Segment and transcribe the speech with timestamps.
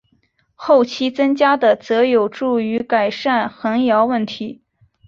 [0.55, 4.63] 后期增加的则有助于改善横摇问题。